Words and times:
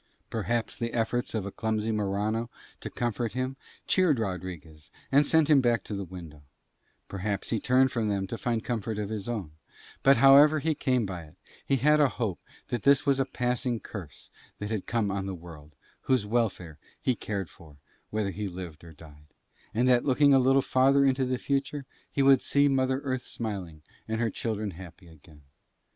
Perhaps 0.31 0.79
the 0.79 0.93
efforts 0.93 1.35
of 1.35 1.43
poor 1.43 1.51
clumsy 1.51 1.91
Morano 1.91 2.49
to 2.79 2.89
comfort 2.89 3.33
him 3.33 3.55
cheered 3.85 4.17
Rodriguez 4.17 4.89
and 5.11 5.27
sent 5.27 5.47
him 5.47 5.61
back 5.61 5.83
to 5.83 5.93
the 5.95 6.03
window, 6.03 6.41
perhaps 7.07 7.51
he 7.51 7.59
turned 7.59 7.91
from 7.91 8.07
them 8.09 8.25
to 8.25 8.37
find 8.39 8.63
comfort 8.63 8.97
of 8.97 9.09
his 9.09 9.29
own; 9.29 9.51
but, 10.01 10.17
however 10.17 10.57
he 10.57 10.73
came 10.73 11.05
by 11.05 11.25
it, 11.25 11.35
he 11.67 11.75
had 11.75 11.99
a 11.99 12.09
hope 12.09 12.41
that 12.69 12.81
this 12.81 13.05
was 13.05 13.19
a 13.19 13.25
passing 13.25 13.79
curse 13.79 14.31
that 14.57 14.71
had 14.71 14.87
come 14.87 15.11
on 15.11 15.27
the 15.27 15.35
world, 15.35 15.75
whose 16.09 16.25
welfare 16.25 16.79
he 16.99 17.13
cared 17.13 17.47
for 17.47 17.77
whether 18.09 18.31
he 18.31 18.47
lived 18.47 18.83
or 18.83 18.93
died, 18.93 19.27
and 19.71 19.87
that 19.87 20.03
looking 20.03 20.33
a 20.33 20.39
little 20.39 20.63
farther 20.63 21.05
into 21.05 21.25
the 21.25 21.37
future 21.37 21.85
he 22.11 22.23
would 22.23 22.41
see 22.41 22.67
Mother 22.67 23.01
Earth 23.01 23.21
smiling 23.21 23.83
and 24.07 24.19
her 24.19 24.31
children 24.31 24.71
happy 24.71 25.07
again. 25.07 25.43